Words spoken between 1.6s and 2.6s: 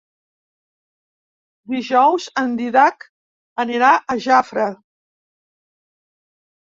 Dijous en